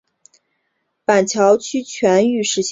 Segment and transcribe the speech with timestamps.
[1.05, 2.69] 板桥区全域已实施。